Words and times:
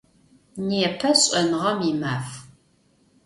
Непэ 0.67 1.11
Шӏэныгъэм 1.19 1.79
и 1.89 1.93
Маф. 2.01 2.27